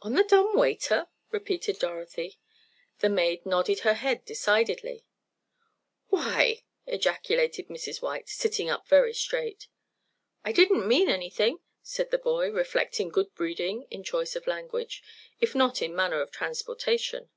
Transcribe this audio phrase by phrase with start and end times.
[0.00, 2.38] "On the dumb waiter?" repeated Dorothy.
[3.00, 5.04] The maid nodded her head decidedly.
[6.08, 8.00] "Why!" ejaculated Mrs.
[8.00, 9.68] White, sitting up very straight.
[10.42, 15.02] "I didn't mean anything," said the boy, reflecting good breeding in choice of language,
[15.38, 17.28] if not in manner of transportation.